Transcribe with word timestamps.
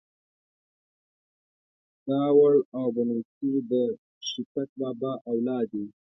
داوړ 2.07 2.53
او 2.77 2.85
بنوڅي 2.95 3.51
ده 3.69 3.83
شيتک 4.27 4.69
بابا 4.79 5.11
اولاد 5.29 5.65
دې. 5.73 5.83